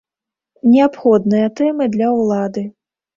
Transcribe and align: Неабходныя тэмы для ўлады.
Неабходныя 0.69 1.51
тэмы 1.59 1.85
для 1.97 2.07
ўлады. 2.21 2.65